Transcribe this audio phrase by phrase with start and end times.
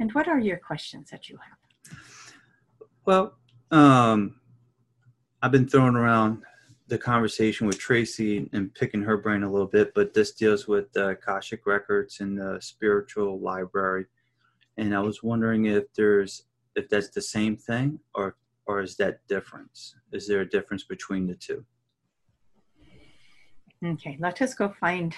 [0.00, 1.98] And what are your questions that you have?
[3.06, 3.36] Well,
[3.70, 4.36] um,
[5.42, 6.42] I've been throwing around
[6.86, 10.92] the conversation with Tracy and picking her brain a little bit, but this deals with
[10.92, 14.06] the Akashic records and the spiritual library.
[14.76, 16.44] And I was wondering if there's
[16.76, 18.36] if that's the same thing or
[18.66, 19.94] or is that difference?
[20.12, 21.64] Is there a difference between the two?
[23.84, 25.14] Okay, let us go find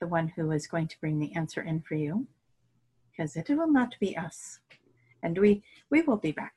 [0.00, 2.26] the one who is going to bring the answer in for you
[3.16, 4.60] because it will not be us.
[5.22, 6.54] And we we will be back.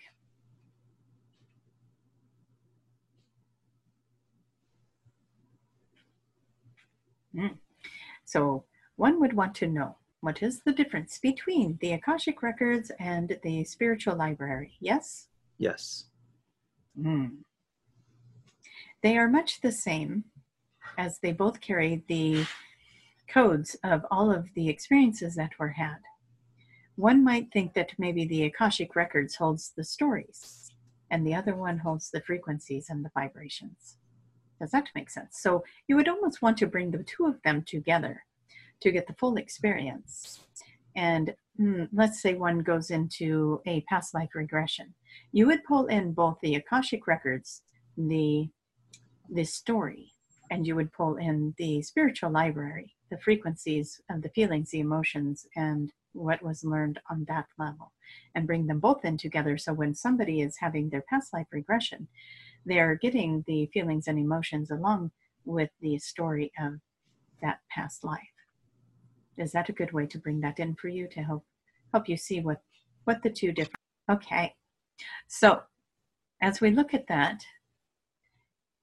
[7.36, 7.58] Mm.
[8.26, 13.38] So one would want to know what is the difference between the Akashic records and
[13.44, 14.74] the spiritual library?
[14.80, 15.28] Yes?
[15.58, 16.06] Yes.
[17.00, 17.38] Mm.
[19.02, 20.26] They are much the same
[20.98, 22.46] as they both carry the
[23.30, 26.00] codes of all of the experiences that were had.
[27.00, 30.70] One might think that maybe the Akashic records holds the stories
[31.10, 33.96] and the other one holds the frequencies and the vibrations.
[34.60, 35.40] Does that make sense?
[35.40, 38.26] So you would almost want to bring the two of them together
[38.82, 40.42] to get the full experience.
[40.94, 44.94] And mm, let's say one goes into a past life regression.
[45.32, 47.62] You would pull in both the Akashic records,
[47.96, 48.50] the
[49.30, 50.12] the story,
[50.52, 55.48] and you would pull in the spiritual library, the frequencies of the feelings, the emotions,
[55.56, 57.92] and what was learned on that level,
[58.36, 59.58] and bring them both in together.
[59.58, 62.08] So when somebody is having their past life regression,
[62.66, 65.12] they're getting the feelings and emotions along
[65.46, 66.74] with the story of
[67.42, 68.20] that past life.
[69.38, 71.46] Is that a good way to bring that in for you to help
[71.94, 72.62] help you see what
[73.06, 73.76] what the two different?
[74.12, 74.54] Okay,
[75.28, 75.62] so
[76.42, 77.44] as we look at that,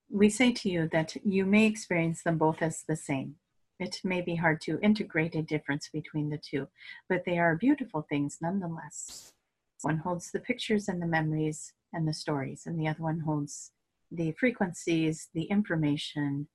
[0.09, 3.35] we say to you that you may experience them both as the same.
[3.79, 6.67] It may be hard to integrate a difference between the two,
[7.07, 9.33] but they are beautiful things nonetheless.
[9.81, 13.71] One holds the pictures and the memories and the stories, and the other one holds
[14.11, 16.47] the frequencies, the information,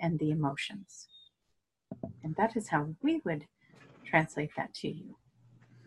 [0.00, 1.08] and the emotions.
[2.22, 3.46] And that is how we would
[4.04, 5.16] translate that to you.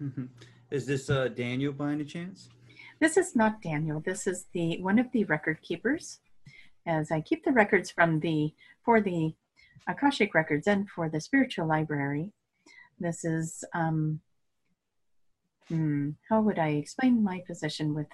[0.02, 0.26] Mm-hmm.
[0.72, 2.50] Is this uh, Daniel by any chance?
[3.00, 4.00] This is not Daniel.
[4.00, 6.20] This is the one of the record keepers.
[6.86, 8.54] As I keep the records from the
[8.84, 9.36] for the
[9.88, 12.32] Akashic records and for the spiritual library.
[13.00, 14.22] This is um,
[15.68, 18.08] hmm, how would I explain my position with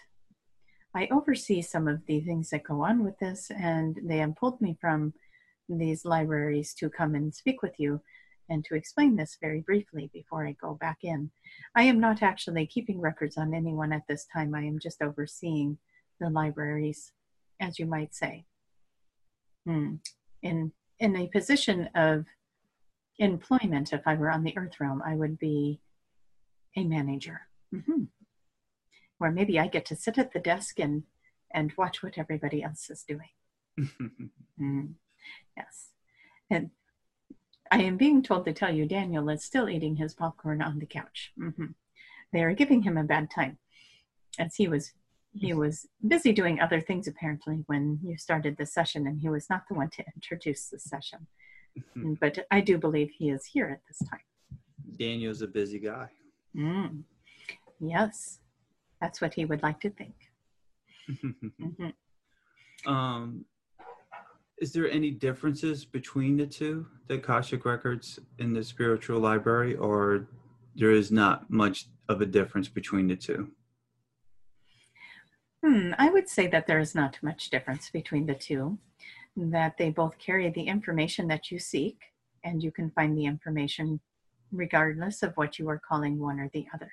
[0.96, 4.60] I oversee some of the things that go on with this, and they have pulled
[4.62, 5.14] me from
[5.70, 8.02] these libraries to come and speak with you
[8.50, 11.30] and to explain this very briefly before I go back in.
[11.76, 14.56] I am not actually keeping records on anyone at this time.
[14.56, 15.78] I am just overseeing
[16.20, 17.12] the libraries,
[17.60, 18.46] as you might say.
[19.66, 19.96] Hmm.
[20.42, 22.26] In in a position of
[23.20, 25.80] employment, if I were on the earth realm, I would be
[26.76, 27.42] a manager.
[27.74, 28.04] Mm-hmm
[29.20, 31.04] or maybe I get to sit at the desk and
[31.54, 33.30] and watch what everybody else is doing.
[34.62, 34.94] mm.
[35.56, 35.90] Yes,
[36.50, 36.72] and
[37.72, 40.86] I am being told to tell you Daniel is still eating his popcorn on the
[40.86, 41.32] couch.
[41.40, 41.68] Mm-hmm.
[42.34, 43.58] They are giving him a bad time,
[44.38, 44.94] as he was
[45.40, 49.50] he was busy doing other things apparently when you started the session, and he was
[49.50, 51.28] not the one to introduce the session.
[51.78, 52.14] Mm-hmm.
[52.20, 54.22] But I do believe he is here at this time.
[54.98, 56.10] Daniel's a busy guy.
[56.56, 57.04] Mm.
[57.80, 58.40] Yes,
[59.00, 60.16] that's what he would like to think.
[61.24, 62.92] mm-hmm.
[62.92, 63.46] um,
[64.60, 70.28] is there any differences between the two, the Akashic records in the spiritual library, or
[70.76, 73.52] there is not much of a difference between the two?
[75.64, 78.78] Hmm, I would say that there is not much difference between the two,
[79.36, 81.98] that they both carry the information that you seek,
[82.44, 84.00] and you can find the information
[84.52, 86.92] regardless of what you are calling one or the other.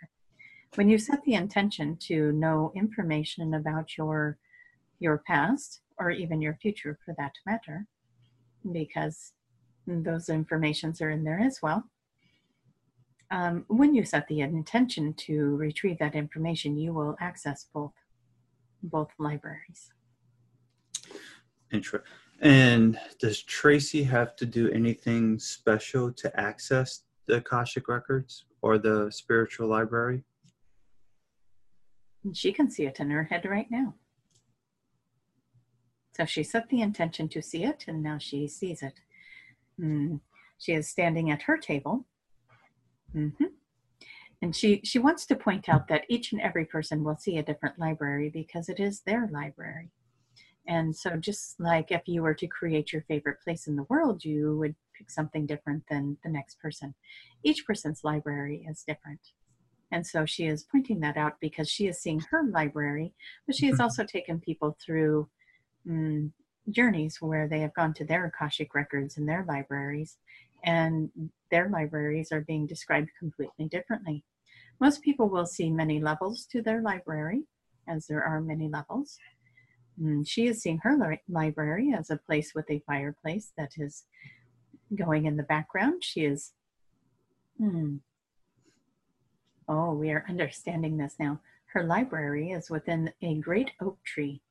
[0.74, 4.38] When you set the intention to know information about your
[5.00, 7.86] your past or even your future for that matter
[8.72, 9.32] because
[9.86, 11.84] those informations are in there as well
[13.30, 17.92] um, when you set the intention to retrieve that information you will access both
[18.84, 19.92] both libraries
[21.72, 22.12] Interesting.
[22.40, 29.10] And does Tracy have to do anything special to access the Akashic records or the
[29.10, 30.22] spiritual library?
[32.32, 33.94] She can see it in her head right now.
[36.16, 39.00] So she set the intention to see it, and now she sees it.
[39.80, 40.20] Mm.
[40.58, 42.06] She is standing at her table.
[43.14, 43.46] Mm-hmm.
[44.42, 47.42] And she, she wants to point out that each and every person will see a
[47.42, 49.90] different library because it is their library.
[50.66, 54.24] And so, just like if you were to create your favorite place in the world,
[54.24, 56.94] you would pick something different than the next person.
[57.42, 59.20] Each person's library is different
[59.90, 63.14] And so she is pointing that out because she is seeing her library,
[63.46, 63.80] but she has Mhm.
[63.80, 65.28] also taken people through
[65.86, 66.32] mm,
[66.70, 70.18] journeys where they have gone to their Akashic records in their libraries,
[70.64, 71.10] and
[71.50, 74.24] their libraries are being described completely differently.
[74.80, 77.44] Most people will see many levels to their library,
[77.88, 79.18] as there are many levels.
[80.00, 84.04] Mm, She is seeing her li- library as a place with a fireplace that is
[84.94, 86.02] going in the background.
[86.02, 86.52] She is.
[87.58, 87.96] Hmm.
[89.68, 91.40] Oh, we are understanding this now.
[91.66, 94.42] Her library is within a great oak tree.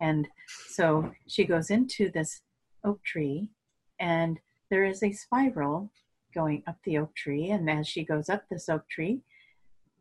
[0.00, 0.28] And
[0.68, 2.40] so she goes into this
[2.84, 3.50] oak tree,
[3.98, 4.38] and
[4.70, 5.90] there is a spiral
[6.34, 7.50] going up the oak tree.
[7.50, 9.22] And as she goes up this oak tree,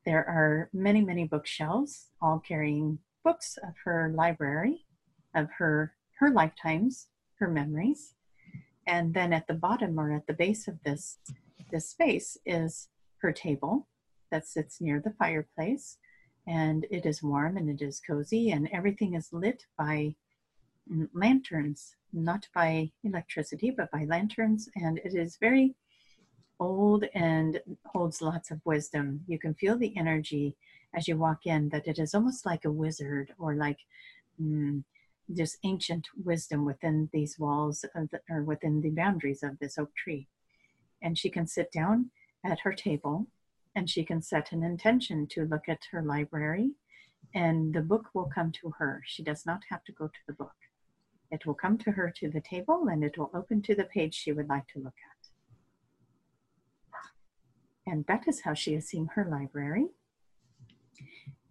[0.05, 4.85] there are many, many bookshelves, all carrying books of her library,
[5.35, 7.07] of her her lifetimes,
[7.39, 8.15] her memories.
[8.87, 11.17] And then at the bottom or at the base of this
[11.71, 12.87] this space is
[13.21, 13.87] her table
[14.31, 15.97] that sits near the fireplace.
[16.47, 20.15] And it is warm and it is cozy, and everything is lit by
[21.13, 24.69] lanterns, not by electricity, but by lanterns.
[24.75, 25.75] And it is very
[26.59, 29.21] old and holds lots of wisdom.
[29.27, 30.55] You can feel the energy
[30.95, 33.79] as you walk in that it is almost like a wizard or like
[34.41, 34.83] mm,
[35.35, 40.27] just ancient wisdom within these walls the, or within the boundaries of this oak tree.
[41.01, 42.11] And she can sit down
[42.43, 43.27] at her table
[43.75, 46.71] and she can set an intention to look at her library
[47.33, 49.03] and the book will come to her.
[49.05, 50.55] She does not have to go to the book.
[51.31, 54.13] It will come to her to the table and it will open to the page
[54.15, 55.17] she would like to look at.
[57.91, 59.87] And that is how she is seeing her library.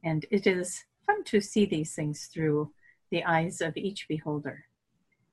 [0.05, 2.73] And it is fun to see these things through
[3.11, 4.64] the eyes of each beholder.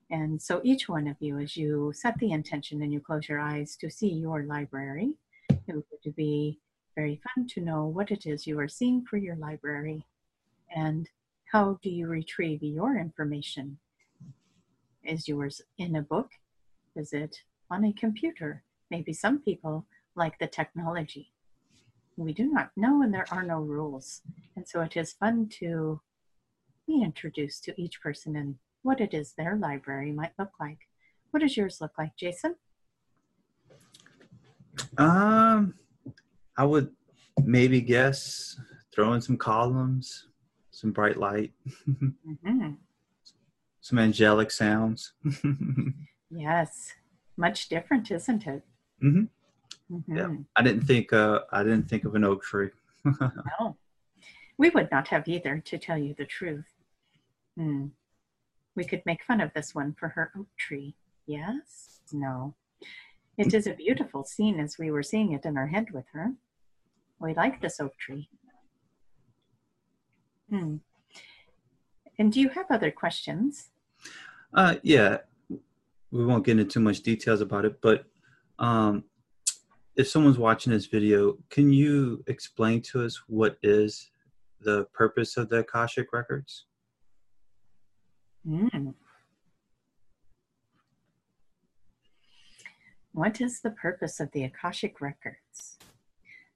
[0.09, 3.39] And so, each one of you, as you set the intention and you close your
[3.39, 5.13] eyes to see your library,
[5.49, 6.59] it would be
[6.95, 10.05] very fun to know what it is you are seeing for your library
[10.75, 11.09] and
[11.51, 13.77] how do you retrieve your information.
[15.03, 16.29] Is yours in a book?
[16.95, 17.35] Is it
[17.69, 18.63] on a computer?
[18.89, 19.85] Maybe some people
[20.15, 21.31] like the technology.
[22.15, 24.21] We do not know, and there are no rules.
[24.55, 25.99] And so it is fun to
[26.87, 30.79] be introduced to each person and what it is their library might look like.
[31.31, 32.55] What does yours look like, Jason?
[34.97, 35.73] Um,
[36.55, 36.91] I would
[37.43, 38.57] maybe guess
[38.93, 40.27] throw in some columns,
[40.71, 41.51] some bright light,
[42.45, 42.69] hmm
[43.83, 45.13] some angelic sounds.
[46.35, 46.93] Yes,
[47.37, 48.63] much different, isn't it?
[49.03, 49.27] Mhm.
[49.91, 50.03] Mhm.
[50.17, 50.35] Yeah.
[50.55, 52.71] I didn't think uh I didn't think of an oak tree.
[53.59, 53.77] No,
[54.57, 56.65] we would not have either, to tell you the truth.
[57.55, 57.87] Hmm.
[58.75, 60.95] We could make fun of this one for her oak tree.
[61.27, 61.99] Yes?
[62.11, 62.55] No.
[63.37, 66.33] It is a beautiful scene as we were seeing it in our head with her.
[67.19, 68.27] We like this oak tree.
[70.49, 70.77] Hmm.
[72.17, 73.69] And do you have other questions?
[74.53, 75.19] Uh yeah.
[76.11, 78.05] We won't get into too much details about it, but
[78.59, 79.03] um
[79.95, 84.09] if someone's watching this video, can you explain to us what is
[84.61, 86.65] the purpose of the Akashic records?
[88.45, 88.89] Hmm.
[93.13, 95.77] What is the purpose of the Akashic records?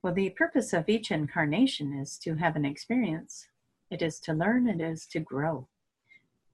[0.01, 3.47] Well, the purpose of each incarnation is to have an experience.
[3.91, 5.67] It is to learn, it is to grow.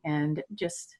[0.04, 0.98] And just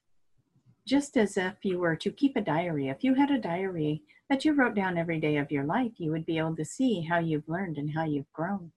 [0.86, 4.44] just as if you were to keep a diary, if you had a diary that
[4.44, 7.18] you wrote down every day of your life, you would be able to see how
[7.18, 8.70] you've learned and how you've grown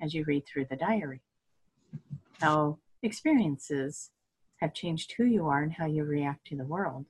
[0.00, 1.20] as you read through the diary.
[2.40, 4.10] How experiences
[4.60, 7.06] have changed who you are and how you react to the world.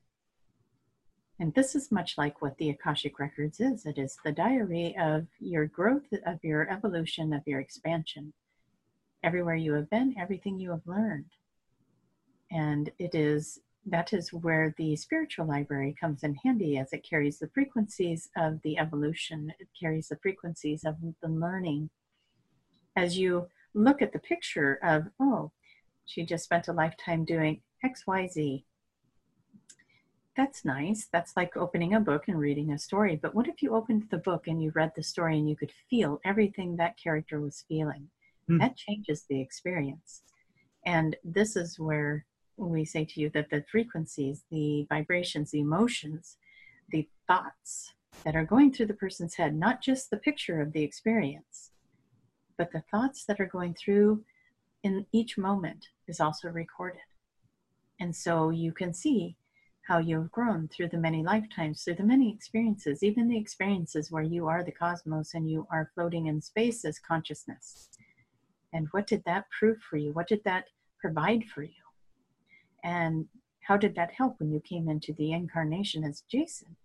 [1.39, 5.27] And this is much like what the Akashic Records is it is the diary of
[5.39, 8.33] your growth, of your evolution, of your expansion.
[9.23, 11.25] Everywhere you have been, everything you have learned.
[12.51, 17.39] And it is that is where the spiritual library comes in handy as it carries
[17.39, 21.89] the frequencies of the evolution, it carries the frequencies of the learning.
[22.97, 25.51] As you look at the picture of, oh,
[26.05, 28.63] she just spent a lifetime doing XYZ.
[30.35, 31.07] That's nice.
[31.11, 33.15] That's like opening a book and reading a story.
[33.15, 35.71] But what if you opened the book and you read the story and you could
[35.89, 38.09] feel everything that character was feeling?
[38.47, 38.57] Hmm.
[38.59, 40.21] That changes the experience.
[40.85, 42.25] And this is where
[42.57, 46.37] we say to you that the frequencies, the vibrations, the emotions,
[46.89, 50.83] the thoughts that are going through the person's head, not just the picture of the
[50.83, 51.71] experience,
[52.57, 54.23] but the thoughts that are going through
[54.83, 57.01] in each moment is also recorded.
[57.99, 59.35] And so you can see
[59.87, 64.11] how you have grown through the many lifetimes, through the many experiences, even the experiences
[64.11, 67.89] where you are the cosmos and you are floating in space as consciousness.
[68.73, 70.11] And what did that prove for you?
[70.11, 70.65] What did that
[70.99, 71.86] provide for you?
[72.83, 73.27] And
[73.61, 76.75] how did that help when you came into the incarnation as Jason?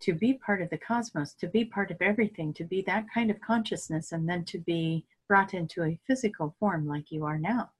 [0.00, 3.30] To be part of the cosmos, to be part of everything, to be that kind
[3.30, 7.70] of consciousness, and then to be brought into a physical form like you are now.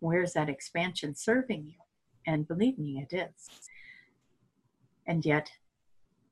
[0.00, 1.80] Where's that expansion serving you?
[2.26, 3.48] And believe me, it is.
[5.06, 5.50] And yet,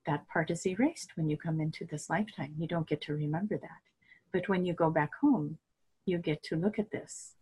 [0.07, 2.55] that part is erased when you come into this lifetime.
[2.59, 3.81] You don't get to remember that.
[4.33, 5.59] But when you go back home,
[6.05, 7.35] you get to look at this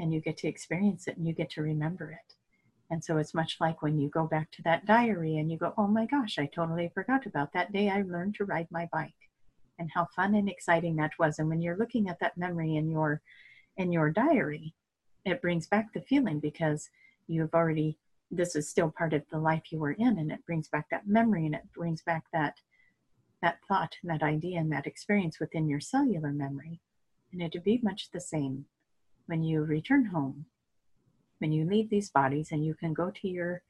[0.00, 2.34] and you get to experience it and you get to remember it.
[2.90, 5.72] And so it's much like when you go back to that diary and you go,
[5.78, 9.14] oh my gosh, I totally forgot about that day I learned to ride my bike
[9.78, 11.38] and how fun and exciting that was.
[11.38, 13.22] And when you're looking at that memory in your
[13.76, 14.74] in your diary,
[15.24, 16.90] it brings back the feeling because
[17.28, 17.96] you've already
[18.30, 21.06] this is still part of the life you were in and it brings back that
[21.06, 22.54] memory and it brings back that
[23.42, 26.80] that thought and that idea and that experience within your cellular memory
[27.32, 28.66] and it'd be much the same
[29.30, 30.44] when you return home
[31.38, 33.62] when you leave these bodies and you can go to your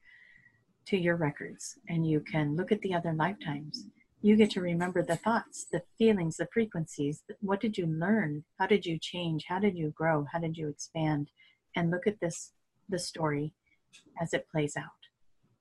[0.87, 3.85] to your records and you can look at the other lifetimes
[4.23, 7.23] you get to remember the thoughts the feelings the frequencies.
[7.41, 8.45] What did you learn?
[8.59, 9.47] How did you change?
[9.49, 10.27] How did you grow?
[10.31, 11.31] How did you expand?
[11.77, 12.53] And look at this
[12.89, 13.55] the story
[14.21, 15.03] as it plays out.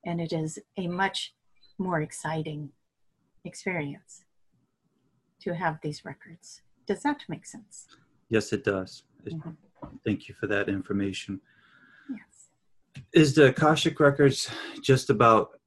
[0.04, 1.34] And it is a much
[1.78, 2.70] more exciting
[3.44, 4.24] experience
[5.42, 6.62] to have these records.
[6.86, 7.86] Does that make sense?
[8.28, 9.04] Yes it does.
[9.26, 9.50] Mm-hmm.
[10.04, 11.40] Thank you for that information.
[12.08, 12.48] Yes.
[13.12, 14.50] Is the akashic records
[14.82, 15.60] just about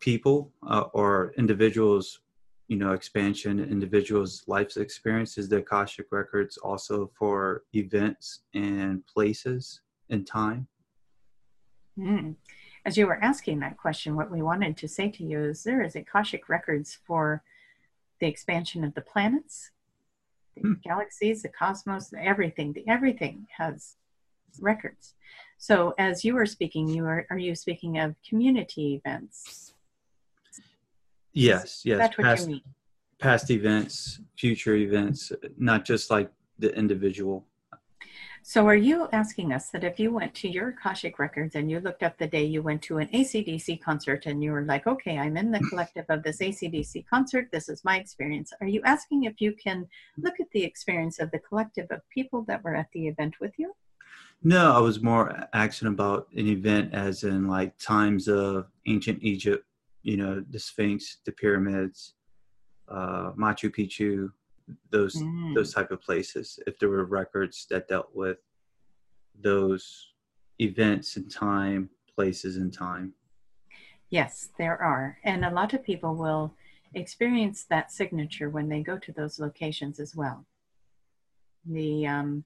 [0.00, 2.20] people uh, or individuals
[2.68, 9.80] you know expansion individuals life's experiences the akashic records also for events and places
[10.10, 10.68] and time?
[11.98, 12.36] Mm.
[12.84, 15.82] as you were asking that question what we wanted to say to you is there
[15.82, 17.42] is akashic records for
[18.20, 19.72] the expansion of the planets
[20.62, 20.74] the hmm.
[20.84, 23.96] galaxies the cosmos everything the everything has
[24.60, 25.14] records
[25.58, 29.72] so as you were speaking you are are you speaking of community events
[31.38, 31.98] Yes, yes.
[31.98, 32.62] That's what past, you mean.
[33.18, 37.46] Past events, future events, not just like the individual.
[38.42, 41.80] So, are you asking us that if you went to your Akashic records and you
[41.80, 45.18] looked up the day you went to an ACDC concert and you were like, okay,
[45.18, 49.24] I'm in the collective of this ACDC concert, this is my experience, are you asking
[49.24, 52.88] if you can look at the experience of the collective of people that were at
[52.92, 53.72] the event with you?
[54.42, 59.64] No, I was more asking about an event as in like times of ancient Egypt
[60.02, 62.14] you know the Sphinx, the pyramids,
[62.88, 64.30] uh, Machu Picchu,
[64.90, 65.54] those mm.
[65.54, 66.58] those type of places.
[66.66, 68.38] If there were records that dealt with
[69.40, 70.08] those
[70.60, 73.14] events and time, places and time.
[74.10, 76.54] Yes, there are, and a lot of people will
[76.94, 80.46] experience that signature when they go to those locations as well.
[81.66, 82.44] The um,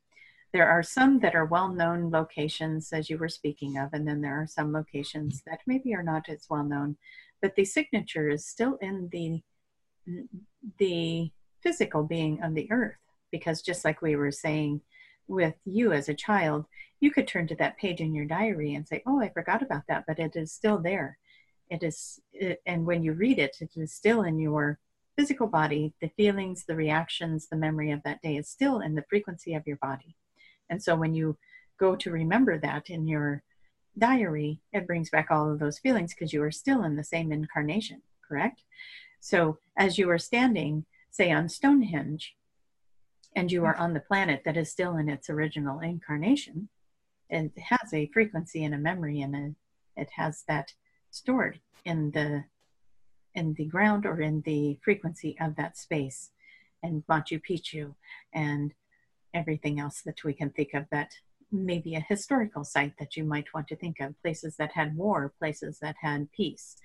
[0.53, 4.39] there are some that are well-known locations, as you were speaking of, and then there
[4.43, 6.97] are some locations that maybe are not as well known
[7.43, 9.43] but the signature is still in the
[10.79, 11.31] the
[11.63, 12.97] physical being of the earth.
[13.31, 14.81] Because just like we were saying
[15.29, 16.67] with you as a child
[17.01, 19.83] you could turn to that page in your diary and say oh i forgot about
[19.89, 21.19] that but it is still there.
[21.71, 24.79] It is it, and when you read it it is still in your
[25.17, 25.95] physical body.
[26.01, 29.67] The feelings the reactions the memory of that day is still in the frequency of
[29.67, 30.17] your body.
[30.69, 31.37] And so when you
[31.79, 33.43] go to remember that in your
[33.99, 37.33] diary, it brings back all of those feelings because you are still in the same
[37.33, 38.63] incarnation, correct?
[39.21, 42.35] So as you are standing, say on Stonehenge,
[43.37, 43.81] and you are mm.
[43.81, 46.69] on the planet that is still in its original incarnation,
[47.31, 49.55] it has a frequency and a memory and
[49.97, 50.73] it has that
[51.11, 52.45] stored in the
[53.35, 56.31] in the ground or in the frequency of that space
[56.83, 57.95] and Machu Picchu
[58.35, 58.75] and
[59.33, 61.13] everything else that we can think of that
[61.51, 65.33] maybe a historical site that you might want to think of, places that had war,
[65.39, 66.77] places that had peace,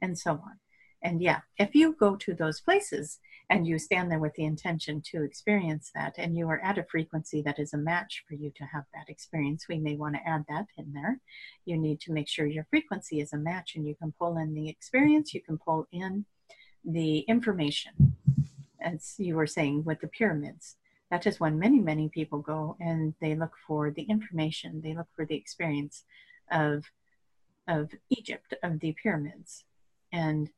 [0.00, 0.58] and so on.
[1.02, 3.18] And yeah, if you go to those places
[3.50, 6.86] and you stand there with the intention to experience that, and you are at a
[6.90, 10.28] frequency that is a match for you to have that experience, we may want to
[10.28, 11.18] add that in there.
[11.64, 14.54] You need to make sure your frequency is a match, and you can pull in
[14.54, 16.26] the experience, you can pull in
[16.84, 18.16] the information,
[18.80, 20.76] as you were saying with the pyramids
[21.10, 25.08] that is when many, many people go and they look for the information, they look
[25.16, 26.04] for the experience
[26.50, 26.84] of,
[27.66, 29.64] of Egypt, of the pyramids.
[30.12, 30.50] And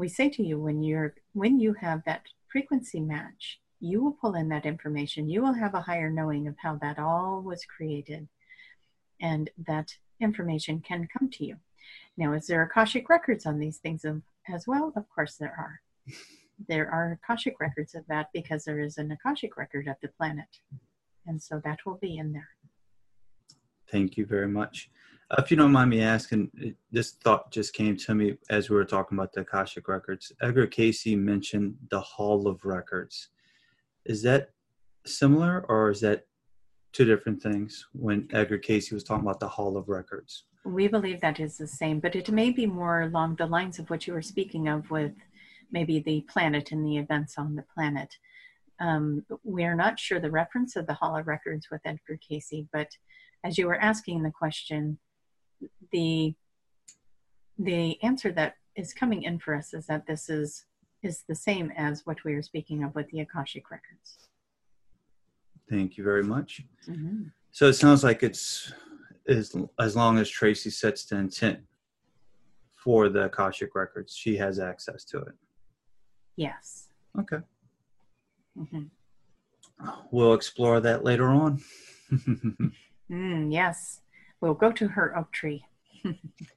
[0.00, 4.34] we say to you when you're when you have that frequency match, you will pull
[4.34, 5.28] in that information.
[5.28, 8.26] You will have a higher knowing of how that all was created.
[9.20, 11.56] And that information can come to you.
[12.16, 14.04] Now, is there Akashic records on these things
[14.48, 14.92] as well?
[14.96, 15.80] Of course, there are.
[16.66, 20.48] There are Akashic records of that because there is an Akashic record of the planet.
[21.26, 22.48] And so that will be in there.
[23.90, 24.90] Thank you very much.
[25.38, 28.84] If you don't mind me asking, this thought just came to me as we were
[28.84, 30.32] talking about the Akashic records.
[30.42, 33.28] Edgar Cayce mentioned the Hall of Records.
[34.04, 34.50] Is that
[35.06, 36.26] similar or is that
[36.92, 40.46] two different things when Edgar Cayce was talking about the Hall of Records?
[40.64, 43.88] We believe that is the same, but it may be more along the lines of
[43.88, 45.12] what you were speaking of with
[45.70, 48.12] maybe the planet and the events on the planet.
[48.80, 52.64] Um, we are not sure the reference of the Hall of Records with Edgar Cayce,
[52.72, 52.88] but
[53.44, 54.98] as you were asking the question,
[55.92, 56.34] the
[57.58, 60.64] the answer that is coming in for us is that this is
[61.02, 64.28] is the same as what we are speaking of with the Akashic records.
[65.68, 66.62] Thank you very much.
[66.88, 67.24] Mm-hmm.
[67.52, 68.72] So it sounds like it's
[69.28, 71.60] as as long as Tracy sets the intent
[72.74, 75.34] for the Akashic records, she has access to it.
[76.36, 76.88] Yes.
[77.18, 77.38] Okay.
[78.58, 78.84] Mm-hmm.
[80.10, 81.62] We'll explore that later on.
[83.10, 84.00] mm, yes.
[84.40, 85.64] We'll go to her oak tree.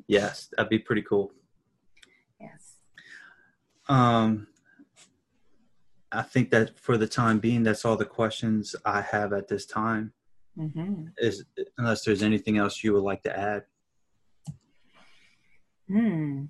[0.07, 1.31] Yes, that'd be pretty cool.
[2.39, 2.77] Yes.
[3.87, 4.47] Um,
[6.11, 9.65] I think that for the time being, that's all the questions I have at this
[9.65, 10.13] time.
[10.57, 11.05] Mm-hmm.
[11.17, 11.45] Is
[11.79, 13.63] unless there's anything else you would like to add.
[15.87, 16.45] Hmm.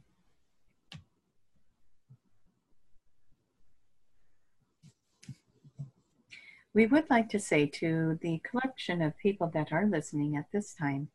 [6.73, 10.73] We would like to say to the collection of people that are listening at this
[10.73, 11.09] time,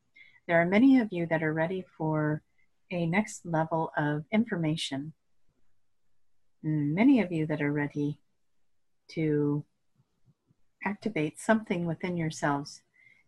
[0.49, 2.43] there are many of you that are ready for
[2.90, 5.12] a next level of information.
[6.62, 8.19] Many of you that are ready
[9.11, 9.62] to
[10.85, 12.81] activate something within yourselves.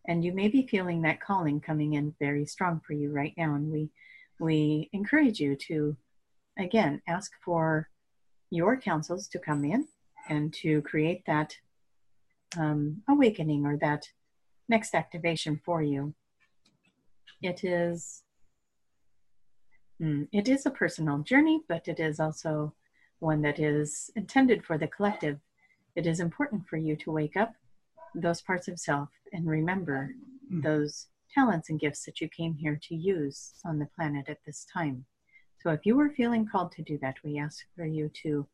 [0.07, 3.53] And you may be feeling that calling coming in very strong for you right now.
[3.53, 3.91] And we
[4.39, 5.95] we encourage you to
[6.57, 7.87] again ask for
[8.49, 9.87] your counsels to come in
[10.27, 11.55] and to create that
[12.57, 14.07] um, awakening or that
[14.67, 16.15] next activation for you.
[17.41, 18.23] It is
[20.01, 22.73] mm, it is a personal journey, but it is also
[23.19, 25.39] one that is intended for the collective.
[25.95, 27.53] It is important for you to wake up
[28.15, 30.11] those parts of self and remember
[30.51, 30.61] mm.
[30.63, 34.65] those talents and gifts that you came here to use on the planet at this
[34.65, 35.05] time.
[35.61, 38.47] So if you were feeling called to do that, we ask for you to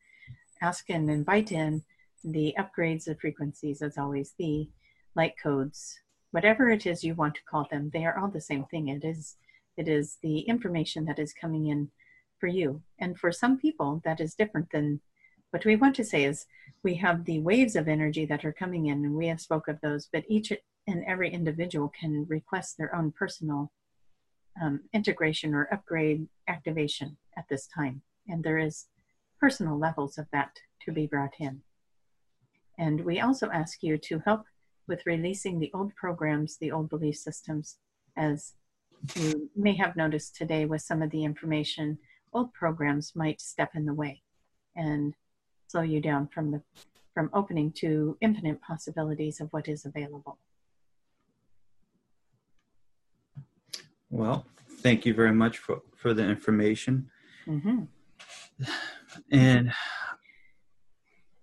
[0.61, 1.83] ask and invite in
[2.23, 4.69] the upgrades of frequencies as always, the
[5.15, 5.99] light codes,
[6.31, 8.87] whatever it is you want to call them, they are all the same thing.
[8.87, 9.37] It is
[9.77, 11.91] it is the information that is coming in
[12.39, 12.81] for you.
[12.99, 15.01] And for some people that is different than
[15.51, 16.45] what we want to say is
[16.83, 19.79] we have the waves of energy that are coming in and we have spoke of
[19.81, 20.51] those, but each
[20.87, 23.71] and every individual can request their own personal
[24.61, 28.01] um, integration or upgrade activation at this time.
[28.27, 28.87] And there is
[29.39, 31.61] personal levels of that to be brought in.
[32.77, 34.45] And we also ask you to help
[34.87, 37.77] with releasing the old programs, the old belief systems,
[38.15, 38.53] as
[39.15, 41.97] you may have noticed today with some of the information,
[42.33, 44.21] old programs might step in the way
[44.75, 45.13] and
[45.67, 46.61] slow you down from the
[47.13, 50.37] from opening to infinite possibilities of what is available.
[54.11, 54.45] Well,
[54.81, 57.09] thank you very much for, for the information.
[57.47, 57.85] Mm-hmm.
[59.31, 59.73] And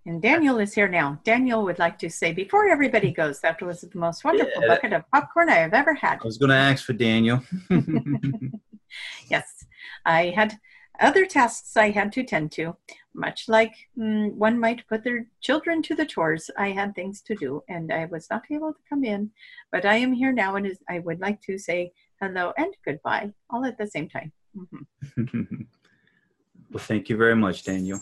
[0.05, 1.19] and Daniel is here now.
[1.23, 4.67] Daniel would like to say, before everybody goes, that was the most wonderful yeah.
[4.67, 6.19] bucket of popcorn I have ever had.
[6.21, 7.41] I was going to ask for Daniel.
[9.29, 9.65] yes,
[10.05, 10.57] I had
[10.99, 12.75] other tasks I had to tend to,
[13.13, 16.51] much like mm, one might put their children to the chores.
[16.57, 19.31] I had things to do, and I was not able to come in.
[19.71, 21.91] But I am here now, and I would like to say
[22.21, 24.31] hello and goodbye all at the same time.
[24.55, 25.61] Mm-hmm.
[26.71, 27.99] well, thank you very much, Daniel.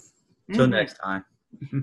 [0.49, 0.73] Until mm-hmm.
[0.73, 1.23] next time.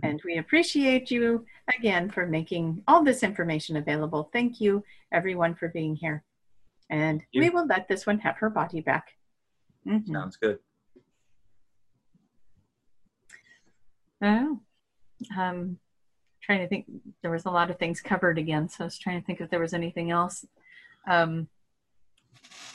[0.03, 1.45] And we appreciate you
[1.77, 4.31] again for making all this information available.
[4.33, 6.25] Thank you, everyone, for being here.
[6.91, 9.17] And we will let this one have her body back.
[9.87, 10.13] Mm-hmm.
[10.13, 10.59] Sounds good.
[14.23, 14.61] Oh,
[15.39, 15.79] um,
[16.43, 16.87] trying to think.
[17.23, 19.51] There was a lot of things covered again, so I was trying to think if
[19.51, 20.45] there was anything else.
[21.09, 21.49] Um,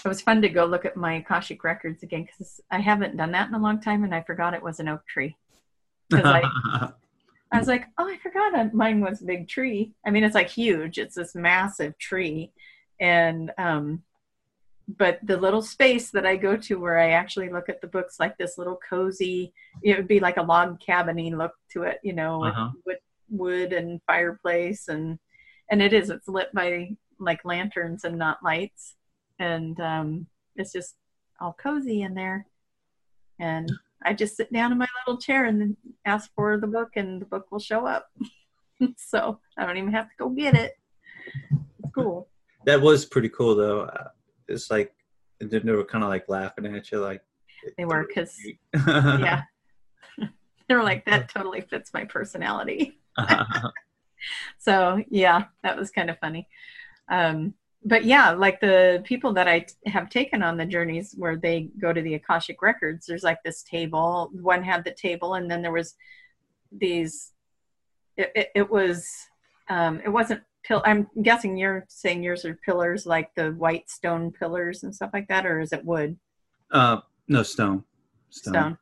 [0.03, 3.31] it was fun to go look at my Akashic records again because I haven't done
[3.31, 5.35] that in a long time, and I forgot it was an oak tree.
[6.13, 6.89] I,
[7.51, 9.93] I was like, oh, I forgot mine was a big tree.
[10.05, 10.97] I mean, it's like huge.
[10.97, 12.51] It's this massive tree,
[12.99, 14.03] and um,
[14.87, 18.19] but the little space that I go to where I actually look at the books,
[18.19, 22.13] like this little cozy, it would be like a log cabiny look to it, you
[22.13, 22.69] know, uh-huh.
[22.85, 25.17] with, wood and fireplace, and
[25.69, 26.09] and it is.
[26.09, 28.95] It's lit by like lanterns and not lights,
[29.39, 30.95] and um, it's just
[31.39, 32.45] all cozy in there.
[33.39, 33.71] And
[34.05, 37.21] I just sit down in my little chair and then ask for the book, and
[37.21, 38.09] the book will show up.
[38.97, 40.77] so I don't even have to go get it.
[41.79, 42.29] It's cool.
[42.65, 43.89] That was pretty cool, though.
[44.47, 44.93] It's like
[45.39, 47.21] they were kind of like laughing at you, like
[47.77, 48.37] They were because
[48.87, 49.43] yeah,
[50.67, 52.99] they were like that totally fits my personality.
[54.59, 56.47] so yeah, that was kind of funny.
[57.09, 57.53] Um,
[57.85, 61.69] but yeah, like the people that I t- have taken on the journeys where they
[61.79, 64.31] go to the Akashic records, there's like this table.
[64.33, 65.95] One had the table, and then there was
[66.71, 67.31] these.
[68.17, 69.07] It, it, it was.
[69.69, 70.41] Um, it wasn't.
[70.63, 75.11] Pill- I'm guessing you're saying yours are pillars, like the white stone pillars and stuff
[75.13, 76.17] like that, or is it wood
[76.71, 77.83] uh, no stone.
[78.29, 78.53] Stone.
[78.53, 78.77] stone?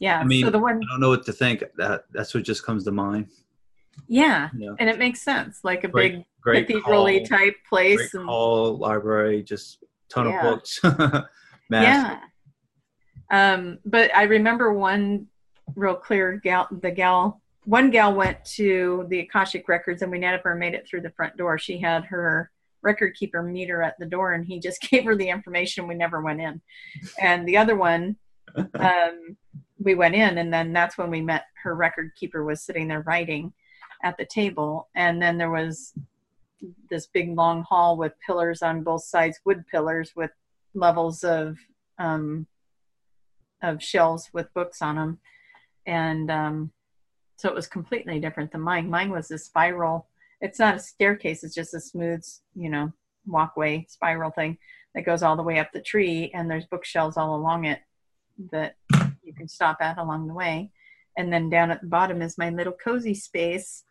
[0.00, 0.20] Yeah.
[0.20, 0.76] I mean, so the one.
[0.76, 1.64] I don't know what to think.
[1.76, 3.28] That that's what just comes to mind.
[4.06, 7.56] Yeah, You know, and it makes sense, like a Great- big great cathedral-y hall, type
[7.68, 8.14] place.
[8.14, 10.36] and, hall, library, just ton Yeah.
[10.36, 10.80] of books.
[11.70, 12.20] Yeah.
[13.30, 15.26] Um, but I remember one
[15.76, 16.66] real clear gal.
[16.80, 21.02] The gal, one gal went to the Akashic records, and we never made it through
[21.02, 21.58] the front door.
[21.58, 25.14] She had her record keeper meet her at the door, and he just gave her
[25.14, 25.86] the information.
[25.86, 26.62] We never went in.
[27.20, 28.16] And the other one,
[28.56, 29.36] um,
[29.78, 31.44] we went in, and then that's when we met.
[31.62, 33.52] Her record keeper was sitting there writing
[34.02, 35.94] at the table, and then there was
[36.90, 40.30] this big long hall with pillars on both sides, wood pillars with
[40.74, 41.58] levels of
[41.98, 42.46] um,
[43.62, 45.18] of shelves with books on them,
[45.86, 46.70] and um,
[47.36, 48.90] so it was completely different than mine.
[48.90, 50.06] Mine was a spiral.
[50.40, 52.92] It's not a staircase; it's just a smooth, you know,
[53.26, 54.58] walkway spiral thing
[54.94, 57.80] that goes all the way up the tree, and there's bookshelves all along it
[58.52, 58.76] that
[59.22, 60.70] you can stop at along the way.
[61.16, 63.84] And then down at the bottom is my little cozy space,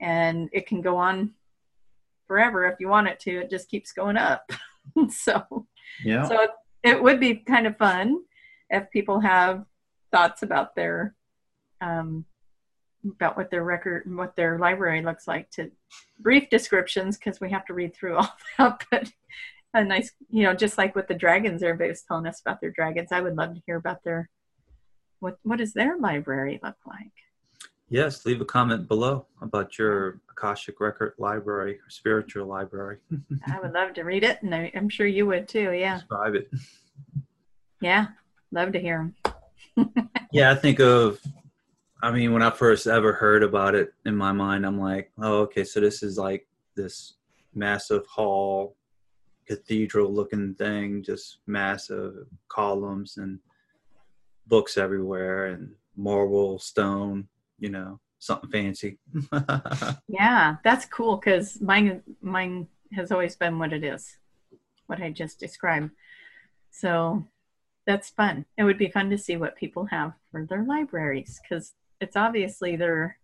[0.00, 1.32] and it can go on
[2.26, 3.40] forever if you want it to.
[3.40, 4.50] It just keeps going up.
[5.10, 5.66] so
[6.04, 6.28] Yeah.
[6.28, 6.50] so it,
[6.82, 8.20] it would be kind of fun
[8.70, 9.64] if people have
[10.12, 11.14] thoughts about their
[11.80, 12.24] um,
[13.04, 15.70] about what their record what their library looks like to
[16.18, 19.12] brief descriptions because we have to read through all that but
[19.74, 22.70] a nice you know just like with the dragons everybody was telling us about their
[22.70, 24.28] dragons i would love to hear about their
[25.20, 27.12] what what does their library look like
[27.88, 32.98] Yes, leave a comment below about your Akashic Record library or spiritual library.
[33.46, 36.34] i would love to read it and I, i'm sure you would too yeah Describe
[36.34, 36.50] it.
[37.80, 38.08] yeah
[38.52, 39.34] love to hear them
[40.32, 41.20] Yeah, I think of,
[42.02, 45.38] I mean, when I first ever heard about it in my mind, I'm like, oh,
[45.42, 47.14] okay, so this is like this
[47.54, 48.76] massive hall,
[49.46, 53.38] cathedral looking thing, just massive columns and
[54.46, 58.98] books everywhere and marble, stone, you know, something fancy.
[60.08, 64.16] Yeah, that's cool because mine mine has always been what it is,
[64.86, 65.90] what I just described.
[66.70, 67.26] So
[67.86, 68.46] that's fun.
[68.56, 72.76] It would be fun to see what people have for their libraries because it's obviously
[72.76, 73.18] their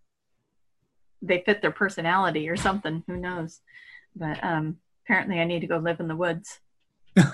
[1.23, 3.05] they fit their personality or something.
[3.07, 3.61] Who knows?
[4.15, 6.61] But um, apparently, I need to go live in the woods.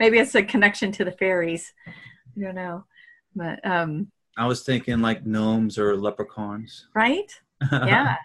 [0.00, 1.72] Maybe it's a connection to the fairies.
[1.86, 2.84] I don't know,
[3.34, 6.86] but um, I was thinking like gnomes or leprechauns.
[6.94, 7.32] right?
[7.70, 8.16] Yeah,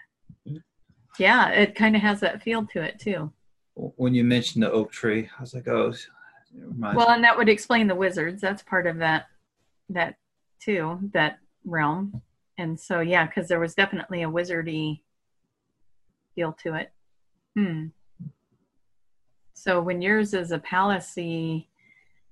[1.18, 1.50] yeah.
[1.50, 3.32] It kind of has that feel to it too.
[3.74, 5.92] when you mentioned the oak tree, I was like, oh,
[6.74, 8.40] Well, and that would explain the wizards.
[8.40, 9.26] That's part of that,
[9.90, 10.16] that
[10.60, 12.20] too, that realm.
[12.58, 15.02] And so, yeah, because there was definitely a wizardy
[16.34, 16.92] feel to it.
[17.56, 17.86] Hmm.
[19.54, 20.58] So when yours is a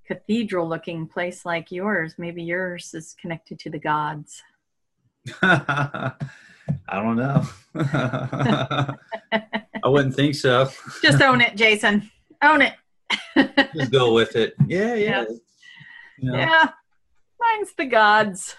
[0.06, 4.42] palacey, cathedral-looking place like yours, maybe yours is connected to the gods.
[5.42, 6.12] I
[6.92, 7.42] don't know.
[7.74, 8.94] I
[9.88, 10.68] wouldn't think so.
[11.02, 12.10] Just own it, Jason.
[12.42, 12.74] Own it.
[13.74, 14.54] Just go with it.
[14.66, 15.24] Yeah, yeah.
[16.18, 16.68] You know, Yeah,
[17.38, 18.56] mine's the gods.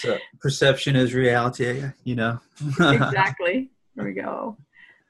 [0.00, 2.38] so perception is reality, you know.
[2.78, 3.70] exactly.
[3.94, 4.56] There we go.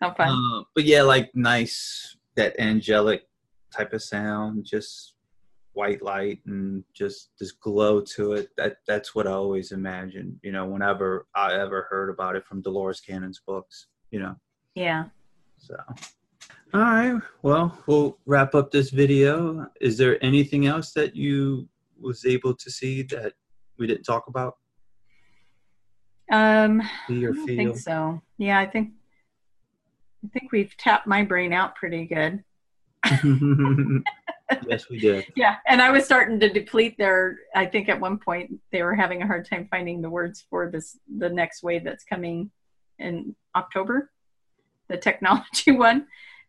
[0.00, 0.28] How fun.
[0.28, 3.26] Uh, but yeah, like nice that angelic
[3.76, 5.14] type of sound, just
[5.72, 8.48] white light and just this glow to it.
[8.56, 10.38] That that's what I always imagined.
[10.42, 13.88] You know, whenever I ever heard about it from Dolores Cannon's books.
[14.10, 14.36] You know,
[14.74, 15.04] yeah.
[15.58, 15.76] so.
[16.74, 17.20] All right.
[17.42, 19.66] Well, we'll wrap up this video.
[19.80, 21.68] Is there anything else that you
[22.00, 23.34] was able to see that
[23.78, 24.56] we didn't talk about?
[26.30, 28.20] Um, See I think so.
[28.38, 28.90] Yeah, I think
[30.24, 32.42] I think we've tapped my brain out pretty good.
[34.68, 35.26] yes, we did.
[35.36, 37.38] Yeah, and I was starting to deplete their.
[37.54, 40.70] I think at one point they were having a hard time finding the words for
[40.70, 42.50] this the next wave that's coming
[42.98, 44.10] in October,
[44.88, 46.06] the technology one,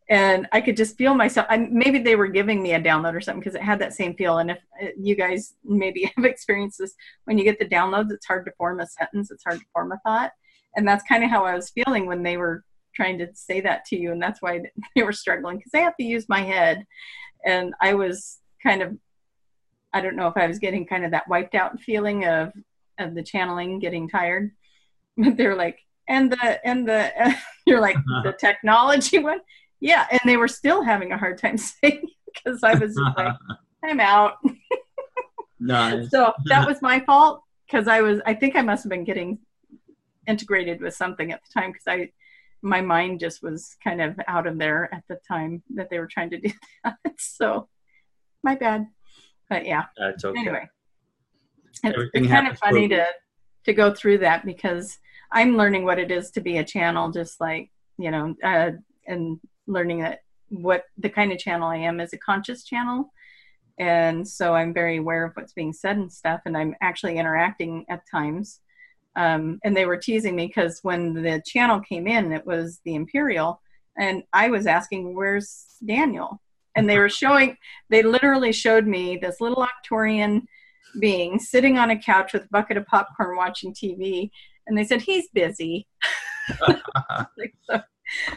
[0.10, 1.48] and I could just feel myself.
[1.50, 4.16] I, maybe they were giving me a download or something because it had that same
[4.16, 4.38] feel.
[4.38, 6.94] And if uh, you guys maybe have experienced this,
[7.26, 9.32] when you get the downloads, it's hard to form a sentence.
[9.32, 10.32] It's hard to form a thought,
[10.76, 12.64] and that's kind of how I was feeling when they were
[12.98, 14.62] trying to say that to you, and that's why
[14.96, 16.86] they were struggling because they have to use my head,
[17.46, 18.98] and I was kind of,
[19.94, 22.52] I don't know if I was getting kind of that wiped out feeling of
[23.00, 24.52] of the channeling, getting tired.
[25.20, 27.34] But they're like, and the and the uh,
[27.66, 29.40] you're like the technology one
[29.80, 33.36] yeah, and they were still having a hard time saying because I was like,
[33.84, 34.38] I'm out.
[35.60, 36.10] nice.
[36.10, 38.20] So that was my fault because I was.
[38.26, 39.40] I think I must have been getting
[40.28, 42.12] integrated with something at the time because I,
[42.68, 46.08] my mind just was kind of out of there at the time that they were
[46.08, 46.52] trying to do
[46.84, 46.98] that.
[47.18, 47.68] So,
[48.44, 48.88] my bad.
[49.50, 49.86] But yeah.
[49.98, 50.40] That's okay.
[50.40, 50.70] Anyway,
[51.84, 53.06] it's, it's kind of funny to
[53.66, 54.98] to go through that because
[55.32, 58.72] I'm learning what it is to be a channel, just like you know, uh,
[59.08, 63.12] and learning that what the kind of channel I am is a conscious channel.
[63.80, 67.86] And so I'm very aware of what's being said and stuff, and I'm actually interacting
[67.90, 68.60] at times.
[69.18, 72.94] Um, and they were teasing me because when the channel came in, it was the
[72.96, 73.60] Imperial,
[73.98, 76.40] and I was asking, Where's Daniel?
[76.76, 77.58] And they were showing,
[77.90, 80.44] they literally showed me this little Arcturian
[81.00, 84.30] being sitting on a couch with a bucket of popcorn watching TV.
[84.68, 85.88] And they said, He's busy.
[87.64, 87.82] so,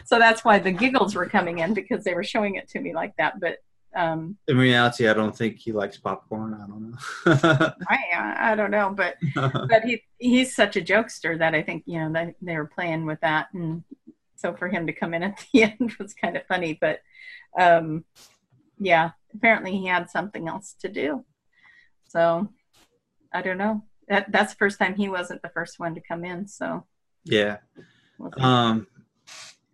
[0.03, 2.93] so that's why the giggles were coming in because they were showing it to me
[2.93, 3.39] like that.
[3.39, 3.59] But
[3.93, 6.53] um, in reality, I don't think he likes popcorn.
[6.53, 7.73] I don't know.
[7.89, 11.99] I I don't know, but but he he's such a jokester that I think you
[11.99, 13.83] know that they were playing with that, and
[14.35, 16.77] so for him to come in at the end was kind of funny.
[16.79, 17.01] But
[17.59, 18.05] um,
[18.79, 21.25] yeah, apparently he had something else to do.
[22.07, 22.47] So
[23.33, 23.83] I don't know.
[24.07, 26.47] That that's the first time he wasn't the first one to come in.
[26.47, 26.85] So
[27.25, 27.57] yeah.
[28.37, 28.87] Um,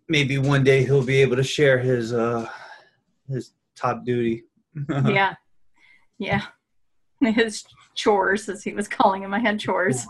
[0.08, 2.48] maybe one day he'll be able to share his uh
[3.28, 4.44] his top duty.
[5.06, 5.34] yeah,
[6.18, 6.42] yeah,
[7.20, 7.64] his
[7.94, 9.34] chores as he was calling them.
[9.34, 10.06] I had chores.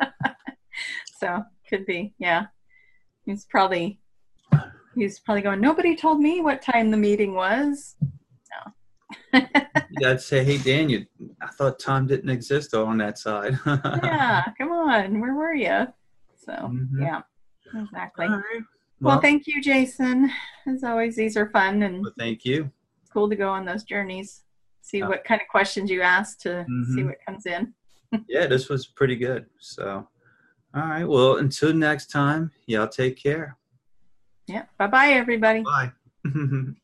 [1.18, 2.46] so could be, yeah.
[3.24, 4.00] He's probably
[4.94, 5.60] he's probably going.
[5.60, 7.96] Nobody told me what time the meeting was.
[8.02, 9.40] No.
[9.40, 11.04] you gotta say, hey Daniel,
[11.40, 13.58] I thought Tom didn't exist on that side.
[13.66, 15.86] yeah, come on, where were you?
[16.36, 17.02] So mm-hmm.
[17.02, 17.22] yeah,
[17.74, 18.26] exactly.
[19.02, 20.30] Well, well, thank you, Jason.
[20.64, 22.70] As always, these are fun and well, thank you.
[23.00, 24.44] It's cool to go on those journeys.
[24.80, 26.94] See uh, what kind of questions you ask to mm-hmm.
[26.94, 27.74] see what comes in.
[28.28, 29.46] yeah, this was pretty good.
[29.58, 30.06] So,
[30.72, 31.04] all right.
[31.04, 33.56] Well, until next time, y'all take care.
[34.46, 34.66] Yeah.
[34.78, 35.62] Bye bye, everybody.
[35.62, 35.90] Bye.